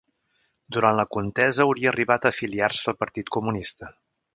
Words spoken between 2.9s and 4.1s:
al Partit Comunista.